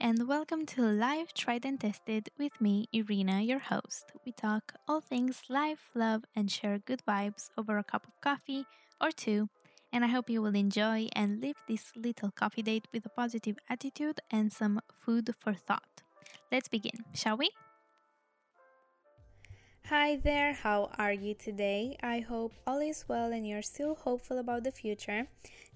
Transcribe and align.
and 0.00 0.26
welcome 0.26 0.64
to 0.64 0.80
Live 0.80 1.34
Tried 1.34 1.66
and 1.66 1.78
Tested 1.78 2.30
with 2.38 2.58
me, 2.58 2.88
Irina, 2.90 3.42
your 3.42 3.58
host. 3.58 4.06
We 4.24 4.32
talk 4.32 4.72
all 4.88 5.02
things 5.02 5.42
life, 5.50 5.90
love, 5.94 6.24
and 6.34 6.50
share 6.50 6.78
good 6.78 7.02
vibes 7.06 7.50
over 7.58 7.76
a 7.76 7.84
cup 7.84 8.06
of 8.06 8.18
coffee 8.22 8.64
or 8.98 9.10
two. 9.10 9.50
And 9.92 10.02
I 10.02 10.08
hope 10.08 10.30
you 10.30 10.40
will 10.40 10.54
enjoy 10.54 11.08
and 11.12 11.42
live 11.42 11.56
this 11.68 11.92
little 11.94 12.30
coffee 12.30 12.62
date 12.62 12.88
with 12.94 13.04
a 13.04 13.10
positive 13.10 13.58
attitude 13.68 14.20
and 14.30 14.50
some 14.50 14.80
food 15.04 15.34
for 15.38 15.52
thought. 15.52 16.02
Let's 16.50 16.68
begin, 16.68 17.04
shall 17.12 17.36
we? 17.36 17.50
Hi 19.86 20.16
there, 20.16 20.52
how 20.52 20.90
are 20.98 21.12
you 21.12 21.34
today? 21.34 21.96
I 22.02 22.20
hope 22.20 22.52
all 22.66 22.78
is 22.78 23.04
well 23.08 23.32
and 23.32 23.46
you're 23.46 23.62
still 23.62 23.96
hopeful 23.96 24.38
about 24.38 24.62
the 24.62 24.70
future. 24.70 25.26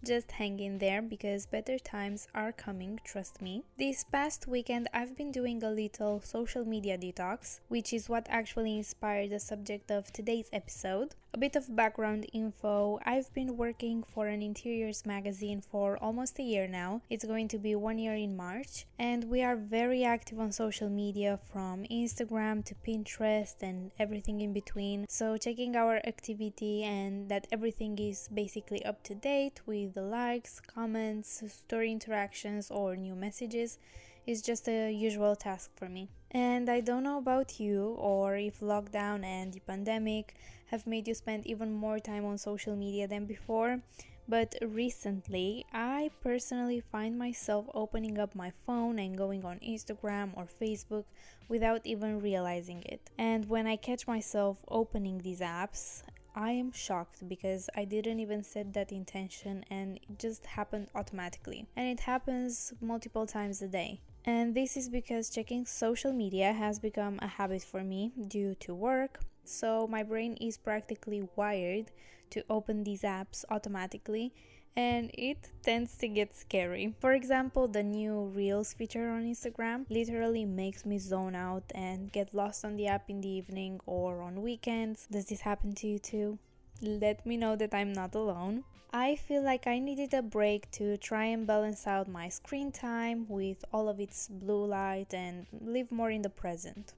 Just 0.05 0.33
hang 0.33 0.61
in 0.61 0.79
there 0.79 1.01
because 1.01 1.47
better 1.47 1.79
times 1.79 2.29
are 2.35 2.53
coming, 2.53 3.01
trust 3.05 3.41
me. 3.41 3.65
This 3.79 4.05
past 4.05 4.47
weekend, 4.47 4.89
I've 4.93 5.17
been 5.17 5.33
doing 5.33 5.65
a 5.65 5.71
little 5.71 6.21
social 6.21 6.65
media 6.65 6.99
detox, 6.99 7.61
which 7.69 7.93
is 7.93 8.09
what 8.09 8.27
actually 8.29 8.77
inspired 8.77 9.31
the 9.31 9.41
subject 9.41 9.91
of 9.91 10.13
today's 10.13 10.51
episode. 10.53 11.15
A 11.33 11.39
bit 11.39 11.57
of 11.57 11.75
background 11.75 12.27
info 12.33 13.01
I've 13.05 13.33
been 13.35 13.57
working 13.57 14.05
for 14.05 14.29
an 14.29 14.41
interiors 14.41 15.05
magazine 15.05 15.61
for 15.61 15.97
almost 15.97 16.39
a 16.39 16.45
year 16.45 16.69
now. 16.69 17.01
It's 17.11 17.25
going 17.25 17.49
to 17.49 17.59
be 17.59 17.75
one 17.75 17.99
year 17.99 18.15
in 18.15 18.37
March, 18.37 18.87
and 19.01 19.25
we 19.25 19.43
are 19.43 19.57
very 19.57 20.05
active 20.05 20.39
on 20.39 20.53
social 20.53 20.89
media 20.89 21.41
from 21.51 21.85
Instagram 21.91 22.65
to 22.67 22.75
Pinterest 22.87 23.55
and 23.63 23.91
everything 23.99 24.04
in 24.13 24.53
between. 24.53 25.07
So, 25.09 25.37
checking 25.37 25.77
our 25.77 25.97
activity 26.05 26.83
and 26.85 27.29
that 27.29 27.47
everything 27.51 27.99
is 27.99 28.29
basically 28.33 28.85
up 28.85 29.03
to 29.05 29.15
date 29.15 29.61
with 29.67 29.95
the 29.95 30.03
likes, 30.03 30.61
comments, 30.61 31.43
story 31.47 31.91
interactions, 31.91 32.71
or 32.71 32.97
new 32.97 33.15
messages 33.15 33.79
is 34.27 34.43
just 34.43 34.69
a 34.69 34.91
usual 34.91 35.37
task 35.37 35.71
for 35.77 35.89
me. 35.89 36.09
And 36.31 36.69
I 36.69 36.81
don't 36.81 37.03
know 37.03 37.19
about 37.19 37.61
you, 37.61 37.95
or 37.99 38.37
if 38.37 38.61
lockdown 38.61 39.25
and 39.25 39.53
the 39.53 39.61
pandemic 39.61 40.35
have 40.67 40.87
made 40.87 41.07
you 41.07 41.15
spend 41.15 41.47
even 41.47 41.73
more 41.73 41.99
time 41.99 42.25
on 42.25 42.39
social 42.39 42.75
media 42.75 43.07
than 43.07 43.27
before, 43.27 43.81
but 44.29 44.55
recently 44.63 45.67
I 45.73 46.11
personally 46.21 46.81
find 46.81 47.19
myself 47.19 47.67
opening 47.75 48.19
up 48.19 48.35
my 48.35 48.53
phone 48.67 48.99
and 48.99 49.17
going 49.17 49.45
on 49.45 49.59
Instagram 49.59 50.31
or 50.37 50.47
Facebook 50.61 51.05
without 51.49 51.81
even 51.85 52.21
realizing 52.21 52.83
it. 52.83 53.11
And 53.19 53.49
when 53.49 53.67
I 53.67 53.77
catch 53.77 54.07
myself 54.07 54.59
opening 54.69 55.19
these 55.19 55.41
apps, 55.41 56.03
I 56.37 56.51
am 56.51 56.73
shocked 56.73 57.29
because 57.29 57.71
I 57.77 57.85
didn't 57.85 58.19
even 58.19 58.43
set 58.43 58.73
that 58.73 58.91
intention 58.91 59.65
and 59.71 59.99
it 59.99 60.19
just 60.19 60.45
happened 60.47 60.89
automatically. 60.95 61.67
And 61.77 61.87
it 61.87 62.01
happens 62.01 62.73
multiple 62.81 63.27
times 63.27 63.63
a 63.63 63.69
day. 63.69 64.01
And 64.25 64.55
this 64.55 64.77
is 64.77 64.89
because 64.89 65.31
checking 65.31 65.65
social 65.67 66.13
media 66.13 66.53
has 66.53 66.81
become 66.81 67.19
a 67.23 67.29
habit 67.29 67.63
for 67.63 67.85
me 67.85 68.13
due 68.27 68.55
to 68.57 68.75
work. 68.75 69.21
So 69.45 69.87
my 69.87 70.03
brain 70.03 70.37
is 70.41 70.57
practically 70.57 71.29
wired 71.37 71.91
to 72.31 72.45
open 72.49 72.85
these 72.85 73.03
apps 73.03 73.45
automatically 73.51 74.33
and 74.77 75.11
it 75.15 75.51
tends 75.63 75.97
to 75.99 76.09
get 76.09 76.35
scary. 76.35 76.95
For 77.01 77.13
example, 77.13 77.69
the 77.69 77.83
new 77.83 78.25
Reels 78.35 78.75
feature 78.75 79.09
on 79.11 79.23
Instagram 79.23 79.87
literally 79.89 80.45
makes 80.45 80.85
me 80.85 80.99
zone 80.99 81.37
out 81.37 81.65
and 81.75 82.11
get 82.11 82.35
lost 82.35 82.65
on 82.65 82.77
the 82.77 82.89
app 82.89 83.09
in 83.09 83.21
the 83.21 83.29
evening 83.29 83.81
or 83.87 84.21
on 84.23 84.43
weekends. 84.43 85.07
Does 85.11 85.27
this 85.27 85.43
happen 85.43 85.75
to 85.77 85.87
you 85.87 85.99
too? 85.99 86.39
let 86.83 87.25
me 87.25 87.37
know 87.37 87.57
that 87.57 87.73
I'm 87.73 87.93
not 87.93 88.15
alone. 88.15 88.65
I 88.93 89.17
feel 89.17 89.43
like 89.43 89.67
I 89.67 89.79
needed 89.79 90.13
a 90.15 90.23
break 90.23 90.71
to 90.73 90.97
try 90.97 91.25
and 91.27 91.47
balance 91.47 91.87
out 91.87 92.09
my 92.09 92.29
screen 92.29 92.71
time 92.73 93.27
with 93.29 93.65
all 93.73 93.89
of 93.89 94.01
its 94.01 94.29
blue 94.29 94.67
light 94.67 95.15
and 95.15 95.47
live 95.61 95.91
more 95.91 96.11
in 96.11 96.23
the 96.23 96.31
present 96.31 96.93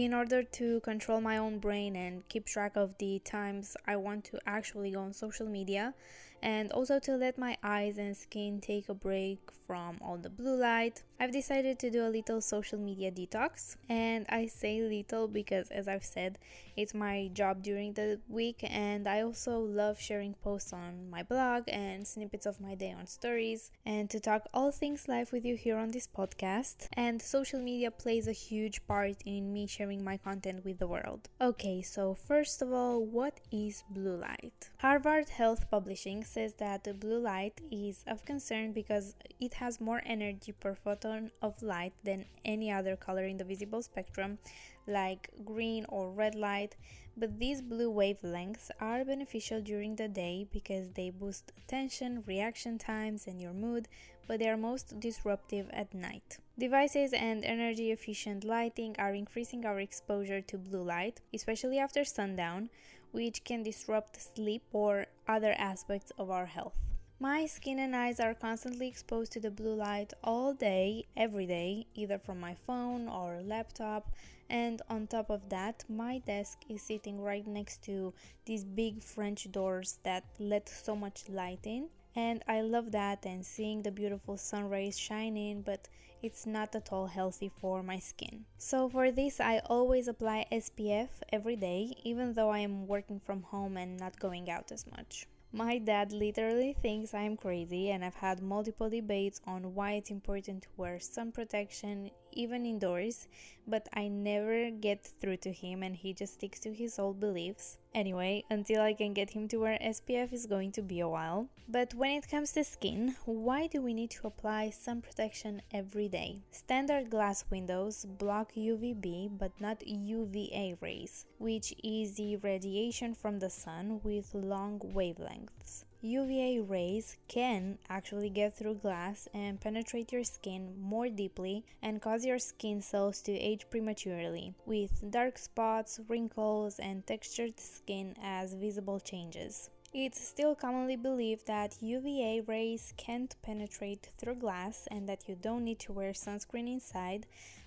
in 0.00 0.14
order 0.14 0.42
to 0.42 0.80
control 0.80 1.20
my 1.20 1.36
own 1.36 1.58
brain 1.58 1.94
and 1.96 2.26
keep 2.30 2.46
track 2.46 2.76
of 2.76 2.96
the 2.96 3.18
times 3.18 3.76
I 3.86 3.96
want 3.96 4.24
to 4.24 4.38
actually 4.46 4.92
go 4.92 5.00
on 5.00 5.12
social 5.12 5.46
media, 5.46 5.92
and 6.42 6.72
also 6.72 6.98
to 6.98 7.16
let 7.16 7.38
my 7.38 7.56
eyes 7.62 7.98
and 7.98 8.16
skin 8.16 8.60
take 8.60 8.88
a 8.88 8.94
break 8.94 9.38
from 9.66 9.96
all 10.02 10.18
the 10.18 10.28
blue 10.28 10.56
light, 10.56 11.02
I've 11.18 11.32
decided 11.32 11.78
to 11.78 11.90
do 11.90 12.04
a 12.04 12.10
little 12.10 12.40
social 12.40 12.78
media 12.78 13.10
detox. 13.10 13.76
And 13.88 14.26
I 14.28 14.46
say 14.46 14.82
little 14.82 15.28
because, 15.28 15.70
as 15.70 15.88
I've 15.88 16.04
said, 16.04 16.38
it's 16.76 16.94
my 16.94 17.30
job 17.32 17.62
during 17.62 17.92
the 17.92 18.20
week, 18.28 18.58
and 18.62 19.06
I 19.06 19.20
also 19.22 19.58
love 19.58 20.00
sharing 20.00 20.34
posts 20.34 20.72
on 20.72 21.08
my 21.10 21.22
blog 21.22 21.64
and 21.68 22.06
snippets 22.06 22.46
of 22.46 22.60
my 22.60 22.74
day 22.74 22.94
on 22.98 23.06
stories, 23.06 23.70
and 23.86 24.10
to 24.10 24.20
talk 24.20 24.46
all 24.52 24.72
things 24.72 25.06
life 25.08 25.32
with 25.32 25.44
you 25.44 25.54
here 25.54 25.76
on 25.76 25.90
this 25.90 26.08
podcast. 26.08 26.88
And 26.94 27.22
social 27.22 27.60
media 27.60 27.90
plays 27.90 28.26
a 28.26 28.32
huge 28.32 28.86
part 28.86 29.16
in 29.24 29.52
me 29.52 29.66
sharing 29.66 30.02
my 30.02 30.16
content 30.16 30.64
with 30.64 30.78
the 30.78 30.86
world. 30.86 31.28
Okay, 31.40 31.82
so 31.82 32.14
first 32.14 32.62
of 32.62 32.72
all, 32.72 33.04
what 33.04 33.40
is 33.50 33.84
blue 33.90 34.16
light? 34.16 34.70
Harvard 34.78 35.28
Health 35.28 35.70
Publishing 35.70 36.24
says 36.32 36.54
that 36.54 36.84
the 36.84 36.94
blue 36.94 37.18
light 37.18 37.60
is 37.70 38.04
of 38.06 38.24
concern 38.24 38.72
because 38.72 39.14
it 39.40 39.54
has 39.54 39.80
more 39.80 40.02
energy 40.06 40.52
per 40.52 40.74
photon 40.74 41.30
of 41.42 41.62
light 41.62 41.92
than 42.04 42.24
any 42.44 42.70
other 42.70 42.96
color 42.96 43.24
in 43.24 43.36
the 43.36 43.44
visible 43.44 43.82
spectrum, 43.82 44.38
like 44.86 45.30
green 45.44 45.84
or 45.88 46.10
red 46.10 46.34
light, 46.34 46.74
but 47.16 47.38
these 47.38 47.60
blue 47.60 47.92
wavelengths 47.92 48.70
are 48.80 49.04
beneficial 49.04 49.60
during 49.60 49.96
the 49.96 50.08
day 50.08 50.46
because 50.50 50.90
they 50.92 51.10
boost 51.10 51.52
attention, 51.58 52.24
reaction 52.26 52.78
times, 52.78 53.26
and 53.26 53.40
your 53.40 53.52
mood, 53.52 53.86
but 54.26 54.38
they 54.38 54.48
are 54.48 54.56
most 54.56 54.98
disruptive 54.98 55.68
at 55.72 55.92
night. 55.92 56.38
Devices 56.58 57.12
and 57.12 57.44
energy 57.44 57.90
efficient 57.90 58.44
lighting 58.44 58.96
are 58.98 59.14
increasing 59.14 59.66
our 59.66 59.80
exposure 59.80 60.40
to 60.40 60.56
blue 60.56 60.82
light, 60.82 61.20
especially 61.34 61.78
after 61.78 62.04
sundown, 62.04 62.70
which 63.12 63.44
can 63.44 63.62
disrupt 63.62 64.20
sleep 64.20 64.62
or 64.72 65.06
other 65.28 65.54
aspects 65.56 66.12
of 66.18 66.30
our 66.30 66.46
health. 66.46 66.76
My 67.20 67.46
skin 67.46 67.78
and 67.78 67.94
eyes 67.94 68.18
are 68.18 68.34
constantly 68.34 68.88
exposed 68.88 69.30
to 69.32 69.40
the 69.40 69.50
blue 69.50 69.74
light 69.74 70.12
all 70.24 70.54
day, 70.54 71.06
every 71.16 71.46
day, 71.46 71.86
either 71.94 72.18
from 72.18 72.40
my 72.40 72.56
phone 72.66 73.08
or 73.08 73.40
laptop. 73.44 74.10
And 74.50 74.82
on 74.90 75.06
top 75.06 75.30
of 75.30 75.48
that, 75.50 75.84
my 75.88 76.18
desk 76.18 76.58
is 76.68 76.82
sitting 76.82 77.20
right 77.22 77.46
next 77.46 77.84
to 77.84 78.12
these 78.44 78.64
big 78.64 79.04
French 79.04 79.50
doors 79.52 80.00
that 80.02 80.24
let 80.40 80.68
so 80.68 80.96
much 80.96 81.28
light 81.28 81.64
in 81.64 81.88
and 82.14 82.42
I 82.46 82.60
love 82.60 82.92
that 82.92 83.24
and 83.24 83.44
seeing 83.44 83.82
the 83.82 83.90
beautiful 83.90 84.36
sun 84.36 84.68
rays 84.68 84.98
shining, 84.98 85.62
but 85.62 85.88
it's 86.22 86.46
not 86.46 86.74
at 86.74 86.92
all 86.92 87.06
healthy 87.06 87.50
for 87.60 87.82
my 87.82 87.98
skin. 87.98 88.44
So 88.58 88.88
for 88.88 89.10
this, 89.10 89.40
I 89.40 89.60
always 89.66 90.08
apply 90.08 90.46
SPF 90.52 91.08
every 91.32 91.56
day, 91.56 91.94
even 92.04 92.34
though 92.34 92.50
I 92.50 92.60
am 92.60 92.86
working 92.86 93.18
from 93.18 93.42
home 93.42 93.76
and 93.76 93.98
not 93.98 94.20
going 94.20 94.48
out 94.50 94.70
as 94.70 94.86
much. 94.86 95.26
My 95.54 95.76
dad 95.78 96.12
literally 96.12 96.74
thinks 96.80 97.12
I'm 97.12 97.36
crazy, 97.36 97.90
and 97.90 98.02
I've 98.02 98.14
had 98.14 98.40
multiple 98.40 98.88
debates 98.88 99.40
on 99.46 99.74
why 99.74 99.92
it's 99.92 100.10
important 100.10 100.62
to 100.62 100.68
wear 100.78 100.98
sun 100.98 101.30
protection 101.30 102.10
even 102.32 102.64
indoors, 102.64 103.28
but 103.66 103.88
I 103.92 104.08
never 104.08 104.70
get 104.70 105.12
through 105.20 105.36
to 105.38 105.52
him 105.52 105.82
and 105.82 105.94
he 105.94 106.14
just 106.14 106.34
sticks 106.34 106.60
to 106.60 106.72
his 106.72 106.98
old 106.98 107.20
beliefs. 107.20 107.76
Anyway, 107.94 108.42
until 108.48 108.80
I 108.80 108.94
can 108.94 109.12
get 109.12 109.30
him 109.30 109.48
to 109.48 109.58
wear 109.58 109.78
SPF 109.82 110.32
is 110.32 110.46
going 110.46 110.72
to 110.72 110.82
be 110.82 111.00
a 111.00 111.08
while. 111.08 111.48
But 111.68 111.92
when 111.94 112.12
it 112.12 112.28
comes 112.28 112.52
to 112.52 112.64
skin, 112.64 113.16
why 113.26 113.66
do 113.66 113.82
we 113.82 113.92
need 113.92 114.10
to 114.12 114.26
apply 114.26 114.70
sun 114.70 115.02
protection 115.02 115.60
every 115.72 116.08
day? 116.08 116.40
Standard 116.50 117.10
glass 117.10 117.44
windows 117.50 118.06
block 118.06 118.52
UVB 118.54 119.38
but 119.38 119.52
not 119.60 119.86
UVA 119.86 120.76
rays, 120.80 121.26
which 121.38 121.74
is 121.84 122.14
the 122.14 122.36
radiation 122.36 123.14
from 123.14 123.38
the 123.38 123.50
sun 123.50 124.00
with 124.02 124.34
long 124.34 124.78
wavelengths. 124.78 125.84
UVA 126.04 126.58
rays 126.58 127.16
can 127.28 127.78
actually 127.88 128.28
get 128.28 128.56
through 128.56 128.74
glass 128.74 129.28
and 129.32 129.60
penetrate 129.60 130.10
your 130.10 130.24
skin 130.24 130.74
more 130.80 131.08
deeply 131.08 131.64
and 131.80 132.02
cause 132.02 132.24
your 132.24 132.40
skin 132.40 132.82
cells 132.82 133.20
to 133.22 133.32
age 133.32 133.70
prematurely, 133.70 134.52
with 134.66 135.08
dark 135.12 135.38
spots, 135.38 136.00
wrinkles, 136.08 136.80
and 136.80 137.06
textured 137.06 137.60
skin 137.60 138.16
as 138.20 138.54
visible 138.54 138.98
changes. 138.98 139.70
It's 139.94 140.20
still 140.20 140.56
commonly 140.56 140.96
believed 140.96 141.46
that 141.46 141.80
UVA 141.80 142.40
rays 142.48 142.92
can't 142.96 143.36
penetrate 143.42 144.10
through 144.18 144.36
glass 144.36 144.88
and 144.90 145.08
that 145.08 145.28
you 145.28 145.36
don't 145.36 145.62
need 145.62 145.78
to 145.80 145.92
wear 145.92 146.14
sunscreen 146.14 146.66
inside, 146.66 147.26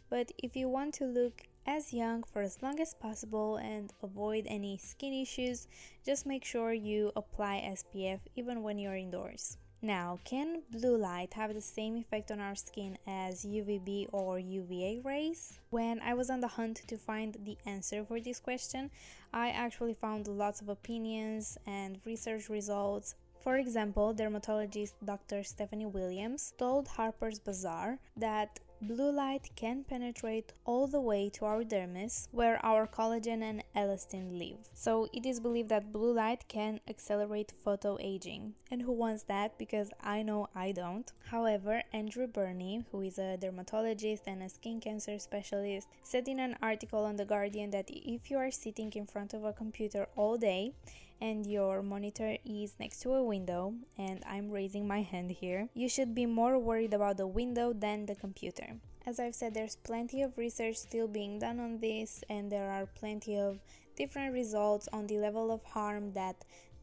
but 0.09 0.33
if 0.37 0.57
you 0.57 0.67
want 0.67 0.93
to 0.95 1.05
look 1.05 1.43
as 1.65 1.93
young 1.93 2.23
for 2.23 2.41
as 2.41 2.61
long 2.61 2.79
as 2.79 2.93
possible 2.93 3.57
and 3.57 3.93
avoid 4.03 4.45
any 4.47 4.77
skin 4.77 5.13
issues, 5.13 5.67
just 6.05 6.25
make 6.25 6.45
sure 6.45 6.73
you 6.73 7.11
apply 7.15 7.61
SPF 7.75 8.19
even 8.35 8.63
when 8.63 8.77
you're 8.77 8.95
indoors. 8.95 9.57
Now, 9.81 10.19
can 10.23 10.63
blue 10.71 10.97
light 10.97 11.33
have 11.33 11.53
the 11.53 11.61
same 11.61 11.97
effect 11.97 12.31
on 12.31 12.39
our 12.39 12.55
skin 12.55 12.97
as 13.05 13.45
UVB 13.45 14.07
or 14.11 14.39
UVA 14.39 15.01
rays? 15.03 15.59
When 15.69 15.99
I 16.01 16.13
was 16.13 16.29
on 16.29 16.39
the 16.39 16.47
hunt 16.47 16.81
to 16.87 16.97
find 16.97 17.37
the 17.43 17.57
answer 17.65 18.03
for 18.03 18.19
this 18.19 18.39
question, 18.39 18.89
I 19.33 19.49
actually 19.49 19.93
found 19.93 20.27
lots 20.27 20.61
of 20.61 20.69
opinions 20.69 21.57
and 21.67 21.99
research 22.05 22.49
results 22.49 23.15
for 23.45 23.57
example, 23.57 24.11
dermatologist 24.11 24.95
Dr. 25.05 25.43
Stephanie 25.43 25.85
Williams 25.85 26.55
told 26.57 26.87
Harper's 26.87 27.37
Bazaar 27.37 27.99
that 28.17 28.59
blue 28.87 29.11
light 29.11 29.49
can 29.55 29.83
penetrate 29.83 30.53
all 30.63 30.85
the 30.85 31.01
way 31.01 31.27
to 31.29 31.43
our 31.45 31.63
dermis 31.63 32.27
where 32.31 32.63
our 32.63 32.85
collagen 32.85 33.41
and 33.41 33.63
elastin 33.75 34.37
live. 34.37 34.57
So 34.73 35.07
it 35.11 35.25
is 35.25 35.39
believed 35.39 35.69
that 35.69 35.91
blue 35.91 36.13
light 36.13 36.47
can 36.47 36.79
accelerate 36.87 37.53
photo 37.63 37.97
aging. 37.99 38.53
And 38.69 38.81
who 38.81 38.91
wants 38.91 39.23
that? 39.23 39.57
Because 39.57 39.89
I 40.01 40.21
know 40.21 40.49
I 40.53 40.71
don't. 40.71 41.11
However, 41.31 41.81
Andrew 41.93 42.27
Birnie, 42.27 42.85
who 42.91 43.01
is 43.01 43.17
a 43.17 43.37
dermatologist 43.37 44.23
and 44.27 44.43
a 44.43 44.49
skin 44.49 44.79
cancer 44.79 45.17
specialist, 45.17 45.87
said 46.03 46.27
in 46.27 46.39
an 46.39 46.55
article 46.61 47.05
on 47.05 47.15
The 47.15 47.25
Guardian 47.25 47.71
that 47.71 47.89
if 47.89 48.29
you 48.29 48.37
are 48.37 48.51
sitting 48.51 48.91
in 48.93 49.07
front 49.07 49.33
of 49.33 49.43
a 49.43 49.53
computer 49.53 50.07
all 50.15 50.37
day, 50.37 50.73
and 51.21 51.45
your 51.45 51.81
monitor 51.81 52.37
is 52.45 52.75
next 52.79 52.99
to 53.01 53.13
a 53.13 53.23
window, 53.23 53.73
and 53.97 54.23
I'm 54.27 54.49
raising 54.51 54.87
my 54.87 55.01
hand 55.01 55.31
here, 55.31 55.69
you 55.73 55.89
should 55.89 56.13
be 56.13 56.25
more 56.25 56.57
worried 56.59 56.93
about 56.93 57.17
the 57.17 57.27
window 57.27 57.73
than 57.73 58.05
the 58.05 58.15
computer. 58.15 58.77
As 59.05 59.19
I've 59.19 59.35
said, 59.35 59.53
there's 59.53 59.75
plenty 59.75 60.21
of 60.21 60.37
research 60.37 60.77
still 60.77 61.07
being 61.07 61.39
done 61.39 61.59
on 61.59 61.79
this, 61.79 62.23
and 62.29 62.51
there 62.51 62.69
are 62.71 62.85
plenty 62.85 63.37
of 63.37 63.59
different 63.95 64.33
results 64.33 64.89
on 64.91 65.07
the 65.07 65.17
level 65.17 65.51
of 65.51 65.63
harm 65.63 66.13
that 66.13 66.35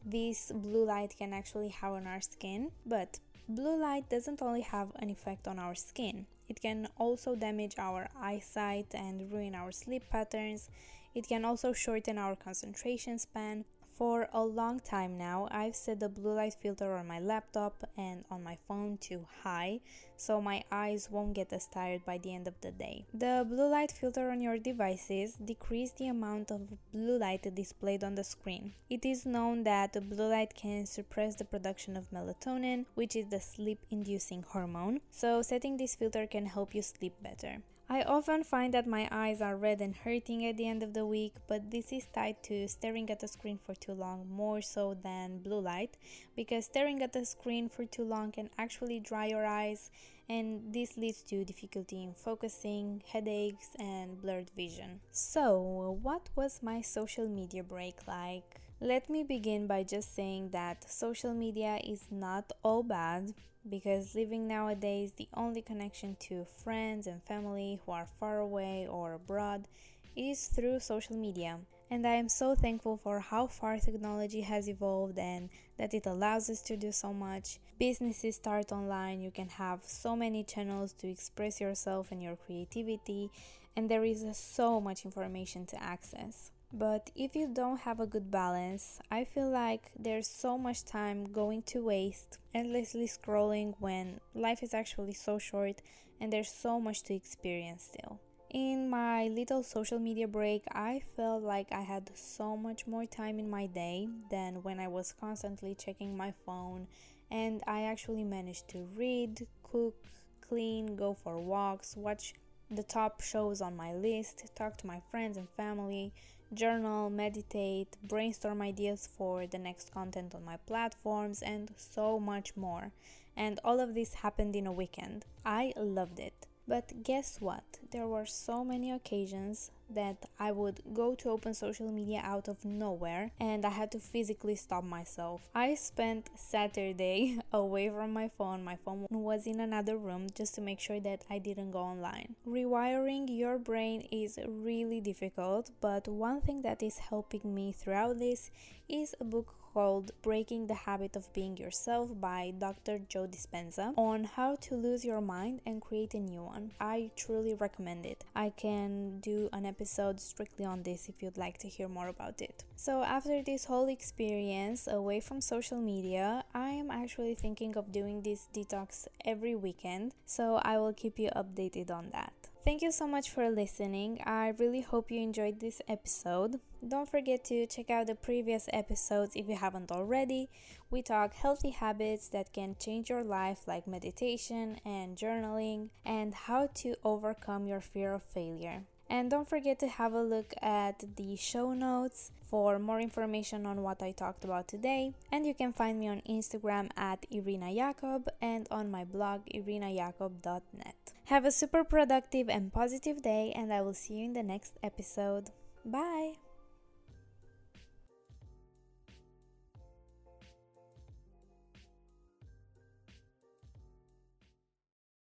this 0.05 0.51
blue 0.53 0.85
light 0.85 1.15
can 1.17 1.33
actually 1.33 1.69
have 1.69 1.93
on 1.93 2.07
our 2.07 2.21
skin. 2.21 2.71
But 2.85 3.19
blue 3.47 3.77
light 3.77 4.09
doesn't 4.09 4.41
only 4.41 4.61
have 4.61 4.91
an 4.95 5.09
effect 5.09 5.47
on 5.47 5.59
our 5.59 5.75
skin, 5.75 6.25
it 6.49 6.61
can 6.61 6.87
also 6.97 7.35
damage 7.35 7.75
our 7.77 8.09
eyesight 8.19 8.93
and 8.93 9.31
ruin 9.31 9.55
our 9.55 9.71
sleep 9.71 10.03
patterns. 10.09 10.69
It 11.15 11.27
can 11.27 11.45
also 11.45 11.73
shorten 11.73 12.17
our 12.17 12.35
concentration 12.35 13.17
span, 13.19 13.65
for 13.97 14.27
a 14.33 14.43
long 14.43 14.79
time 14.79 15.17
now, 15.17 15.47
I've 15.51 15.75
set 15.75 15.99
the 15.99 16.09
blue 16.09 16.33
light 16.33 16.55
filter 16.61 16.95
on 16.95 17.07
my 17.07 17.19
laptop 17.19 17.83
and 17.97 18.23
on 18.29 18.43
my 18.43 18.57
phone 18.67 18.97
to 19.09 19.25
high 19.43 19.81
so 20.15 20.41
my 20.41 20.63
eyes 20.71 21.09
won't 21.11 21.33
get 21.33 21.51
as 21.51 21.67
tired 21.67 22.05
by 22.05 22.17
the 22.17 22.33
end 22.33 22.47
of 22.47 22.59
the 22.61 22.71
day. 22.71 23.05
The 23.13 23.45
blue 23.47 23.69
light 23.69 23.91
filter 23.91 24.29
on 24.29 24.41
your 24.41 24.57
devices 24.57 25.33
decrease 25.33 25.91
the 25.91 26.07
amount 26.07 26.51
of 26.51 26.69
blue 26.91 27.17
light 27.17 27.53
displayed 27.53 28.03
on 28.03 28.15
the 28.15 28.23
screen. 28.23 28.73
It 28.89 29.05
is 29.05 29.25
known 29.25 29.63
that 29.63 29.93
blue 30.09 30.29
light 30.29 30.53
can 30.55 30.85
suppress 30.85 31.35
the 31.35 31.45
production 31.45 31.97
of 31.97 32.09
melatonin, 32.11 32.85
which 32.95 33.15
is 33.15 33.27
the 33.27 33.39
sleep 33.39 33.79
inducing 33.91 34.43
hormone, 34.43 35.01
so 35.11 35.41
setting 35.41 35.77
this 35.77 35.95
filter 35.95 36.25
can 36.27 36.45
help 36.45 36.73
you 36.73 36.81
sleep 36.81 37.13
better. 37.21 37.61
I 37.93 38.01
often 38.01 38.43
find 38.43 38.73
that 38.73 38.87
my 38.87 39.07
eyes 39.11 39.39
are 39.39 39.55
red 39.55 39.79
and 39.79 39.95
hurting 39.95 40.47
at 40.47 40.57
the 40.57 40.67
end 40.67 40.81
of 40.81 40.95
the 40.95 41.05
week, 41.05 41.35
but 41.47 41.69
this 41.69 41.93
is 41.93 42.07
tied 42.11 42.41
to 42.41 42.67
staring 42.67 43.07
at 43.11 43.19
the 43.19 43.27
screen 43.27 43.59
for 43.63 43.75
too 43.75 43.91
long 43.93 44.27
more 44.27 44.63
so 44.63 44.95
than 45.03 45.37
blue 45.37 45.59
light, 45.59 45.95
because 46.35 46.65
staring 46.65 47.03
at 47.03 47.13
the 47.13 47.23
screen 47.23 47.69
for 47.69 47.85
too 47.85 48.03
long 48.03 48.31
can 48.31 48.49
actually 48.57 48.99
dry 48.99 49.27
your 49.27 49.45
eyes, 49.45 49.91
and 50.27 50.73
this 50.73 50.97
leads 50.97 51.21
to 51.21 51.45
difficulty 51.45 52.03
in 52.03 52.15
focusing, 52.15 53.03
headaches, 53.11 53.69
and 53.77 54.19
blurred 54.19 54.49
vision. 54.57 54.99
So, 55.11 55.99
what 56.01 56.29
was 56.35 56.63
my 56.63 56.81
social 56.81 57.29
media 57.29 57.61
break 57.61 58.07
like? 58.07 58.59
Let 58.83 59.09
me 59.09 59.23
begin 59.23 59.65
by 59.65 59.83
just 59.83 60.13
saying 60.13 60.49
that 60.49 60.91
social 60.91 61.33
media 61.33 61.79
is 61.85 62.03
not 62.11 62.51
all 62.63 62.83
bad 62.83 63.33
because 63.69 64.13
living 64.13 64.45
nowadays, 64.45 65.13
the 65.13 65.29
only 65.35 65.61
connection 65.61 66.17
to 66.27 66.43
friends 66.43 67.07
and 67.07 67.23
family 67.23 67.79
who 67.85 67.93
are 67.93 68.09
far 68.19 68.39
away 68.39 68.85
or 68.89 69.13
abroad 69.13 69.69
is 70.17 70.49
through 70.49 70.81
social 70.81 71.15
media. 71.15 71.59
And 71.91 72.05
I 72.05 72.15
am 72.15 72.27
so 72.27 72.55
thankful 72.55 72.97
for 72.97 73.21
how 73.21 73.47
far 73.47 73.79
technology 73.79 74.41
has 74.41 74.67
evolved 74.67 75.17
and 75.17 75.49
that 75.77 75.93
it 75.93 76.05
allows 76.05 76.49
us 76.49 76.61
to 76.63 76.75
do 76.75 76.91
so 76.91 77.13
much. 77.13 77.59
Businesses 77.79 78.35
start 78.35 78.73
online, 78.73 79.21
you 79.21 79.31
can 79.31 79.47
have 79.47 79.79
so 79.85 80.13
many 80.13 80.43
channels 80.43 80.91
to 80.99 81.07
express 81.07 81.61
yourself 81.61 82.11
and 82.11 82.21
your 82.21 82.35
creativity, 82.35 83.31
and 83.77 83.89
there 83.89 84.03
is 84.03 84.25
so 84.33 84.81
much 84.81 85.05
information 85.05 85.65
to 85.67 85.81
access. 85.81 86.51
But 86.75 87.11
if 87.15 87.35
you 87.35 87.47
don't 87.47 87.81
have 87.81 87.99
a 87.99 88.07
good 88.07 88.31
balance, 88.31 88.99
I 89.11 89.25
feel 89.25 89.47
like 89.47 89.91
there's 89.97 90.27
so 90.27 90.57
much 90.57 90.83
time 90.83 91.31
going 91.31 91.61
to 91.67 91.85
waste 91.85 92.39
endlessly 92.55 93.07
scrolling 93.07 93.75
when 93.79 94.19
life 94.33 94.63
is 94.63 94.73
actually 94.73 95.13
so 95.13 95.37
short 95.37 95.83
and 96.19 96.33
there's 96.33 96.49
so 96.49 96.79
much 96.79 97.03
to 97.03 97.13
experience 97.13 97.83
still. 97.83 98.19
In 98.49 98.89
my 98.89 99.27
little 99.27 99.61
social 99.61 99.99
media 99.99 100.27
break, 100.27 100.63
I 100.71 101.03
felt 101.15 101.43
like 101.43 101.71
I 101.71 101.81
had 101.81 102.09
so 102.15 102.57
much 102.57 102.87
more 102.87 103.05
time 103.05 103.37
in 103.37 103.49
my 103.49 103.67
day 103.67 104.07
than 104.31 104.63
when 104.63 104.79
I 104.79 104.87
was 104.87 105.13
constantly 105.13 105.75
checking 105.75 106.15
my 106.15 106.33
phone, 106.45 106.87
and 107.31 107.61
I 107.65 107.83
actually 107.83 108.23
managed 108.23 108.67
to 108.69 108.87
read, 108.95 109.47
cook, 109.63 109.95
clean, 110.41 110.95
go 110.95 111.15
for 111.15 111.39
walks, 111.39 111.97
watch 111.97 112.35
the 112.69 112.83
top 112.83 113.21
shows 113.21 113.61
on 113.61 113.75
my 113.75 113.93
list, 113.93 114.43
talk 114.55 114.77
to 114.77 114.87
my 114.87 115.01
friends 115.11 115.37
and 115.37 115.49
family, 115.49 116.13
journal, 116.53 117.09
meditate, 117.09 117.97
brainstorm 118.03 118.61
ideas 118.61 119.07
for 119.17 119.47
the 119.47 119.57
next 119.57 119.93
content 119.93 120.35
on 120.35 120.45
my 120.45 120.57
platforms, 120.65 121.41
and 121.41 121.71
so 121.75 122.19
much 122.19 122.55
more. 122.55 122.91
And 123.35 123.59
all 123.63 123.79
of 123.79 123.95
this 123.95 124.13
happened 124.13 124.55
in 124.55 124.67
a 124.67 124.71
weekend. 124.71 125.25
I 125.45 125.73
loved 125.75 126.19
it. 126.19 126.47
But 126.67 127.03
guess 127.03 127.41
what? 127.41 127.79
There 127.91 128.07
were 128.07 128.25
so 128.25 128.63
many 128.63 128.91
occasions 128.91 129.71
that 129.95 130.29
I 130.39 130.51
would 130.51 130.81
go 130.93 131.15
to 131.15 131.29
open 131.29 131.53
social 131.53 131.91
media 131.91 132.21
out 132.23 132.47
of 132.47 132.63
nowhere 132.65 133.31
and 133.39 133.65
I 133.65 133.69
had 133.69 133.91
to 133.91 133.99
physically 133.99 134.55
stop 134.55 134.83
myself. 134.83 135.41
I 135.55 135.75
spent 135.75 136.29
Saturday 136.35 137.39
away 137.53 137.89
from 137.89 138.13
my 138.13 138.29
phone. 138.37 138.63
My 138.63 138.75
phone 138.75 139.07
was 139.09 139.47
in 139.47 139.59
another 139.59 139.97
room 139.97 140.27
just 140.35 140.55
to 140.55 140.61
make 140.61 140.79
sure 140.79 140.99
that 140.99 141.23
I 141.29 141.39
didn't 141.39 141.71
go 141.71 141.79
online. 141.79 142.35
Rewiring 142.47 143.25
your 143.29 143.57
brain 143.57 144.07
is 144.11 144.39
really 144.47 145.01
difficult, 145.01 145.71
but 145.81 146.07
one 146.07 146.41
thing 146.41 146.61
that 146.63 146.83
is 146.83 146.97
helping 146.97 147.53
me 147.53 147.71
throughout 147.71 148.19
this 148.19 148.51
is 148.89 149.15
a 149.19 149.23
book 149.23 149.55
called 149.73 150.11
Breaking 150.21 150.67
the 150.67 150.75
Habit 150.75 151.15
of 151.15 151.33
Being 151.33 151.57
Yourself 151.57 152.11
by 152.21 152.53
Dr. 152.59 152.99
Joe 153.09 153.25
Dispenza 153.25 153.93
on 153.97 154.23
how 154.23 154.55
to 154.61 154.75
lose 154.75 155.03
your 155.03 155.19
mind 155.19 155.61
and 155.65 155.81
create 155.81 156.13
a 156.13 156.19
new 156.19 156.43
one. 156.43 156.71
I 156.79 157.09
truly 157.15 157.55
recommend 157.55 158.05
it. 158.05 158.23
I 158.35 158.51
can 158.51 159.19
do 159.19 159.49
an 159.51 159.65
episode 159.65 159.82
strictly 160.19 160.65
on 160.65 160.83
this 160.83 161.09
if 161.09 161.21
you'd 161.21 161.37
like 161.37 161.57
to 161.59 161.67
hear 161.67 161.87
more 161.87 162.07
about 162.07 162.41
it. 162.41 162.63
So, 162.75 163.03
after 163.03 163.41
this 163.41 163.65
whole 163.65 163.89
experience 163.89 164.87
away 164.87 165.19
from 165.19 165.41
social 165.41 165.79
media, 165.79 166.43
I 166.53 166.69
am 166.69 166.91
actually 166.91 167.35
thinking 167.35 167.77
of 167.77 167.91
doing 167.91 168.21
this 168.21 168.47
detox 168.53 169.07
every 169.25 169.55
weekend, 169.55 170.13
so 170.25 170.59
I 170.63 170.77
will 170.77 170.93
keep 170.93 171.19
you 171.19 171.29
updated 171.35 171.91
on 171.91 172.09
that. 172.11 172.33
Thank 172.65 172.81
you 172.81 172.93
so 172.93 173.05
much 173.07 173.29
for 173.29 173.49
listening. 173.49 174.21
I 174.25 174.53
really 174.57 174.79
hope 174.79 175.11
you 175.11 175.19
enjoyed 175.19 175.59
this 175.59 175.81
episode. 175.89 176.61
Don't 176.87 177.09
forget 177.09 177.43
to 177.45 177.67
check 177.67 177.89
out 177.89 178.07
the 178.07 178.15
previous 178.15 178.69
episodes 178.71 179.35
if 179.35 179.49
you 179.49 179.57
haven't 179.57 179.91
already. 179.91 180.49
We 180.89 181.01
talk 181.01 181.33
healthy 181.33 181.71
habits 181.71 182.29
that 182.29 182.53
can 182.53 182.77
change 182.79 183.09
your 183.09 183.23
life, 183.23 183.67
like 183.67 183.85
meditation 183.85 184.79
and 184.85 185.17
journaling, 185.17 185.89
and 186.05 186.33
how 186.33 186.69
to 186.75 186.95
overcome 187.03 187.67
your 187.67 187.81
fear 187.81 188.13
of 188.13 188.23
failure. 188.23 188.83
And 189.13 189.29
don't 189.29 189.47
forget 189.47 189.77
to 189.81 189.87
have 189.87 190.13
a 190.13 190.23
look 190.23 190.55
at 190.59 191.03
the 191.17 191.35
show 191.35 191.75
notes 191.75 192.31
for 192.49 192.79
more 192.79 192.99
information 192.99 193.67
on 193.67 193.83
what 193.83 194.01
I 194.01 194.11
talked 194.11 194.43
about 194.43 194.67
today. 194.67 195.13
And 195.31 195.45
you 195.45 195.53
can 195.53 195.71
find 195.71 195.99
me 195.99 196.07
on 196.07 196.23
Instagram 196.27 196.89
at 196.97 197.23
Irina 197.29 197.71
Jacob 197.75 198.27
and 198.41 198.67
on 198.71 198.89
my 198.89 199.03
blog 199.03 199.41
irinajacob.net. 199.53 201.13
Have 201.25 201.45
a 201.45 201.51
super 201.51 201.83
productive 201.83 202.49
and 202.49 202.73
positive 202.73 203.21
day, 203.21 203.53
and 203.55 203.71
I 203.71 203.81
will 203.81 203.93
see 203.93 204.15
you 204.15 204.25
in 204.25 204.33
the 204.33 204.41
next 204.41 204.79
episode. 204.81 205.51
Bye! 205.85 206.33